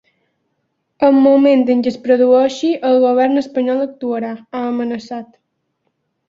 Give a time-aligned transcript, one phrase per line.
[1.07, 5.31] En moment en què es produeixi, el govern espanyol actuarà, ha amenaçat.